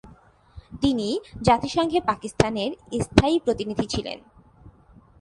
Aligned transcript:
তিনি 0.81 1.07
জাতিসংঘে 1.41 1.99
পাকিস্তানের 2.01 2.71
স্থায়ী 3.01 3.35
প্রতিনিধি 3.39 3.85
ছিলেন। 3.87 4.19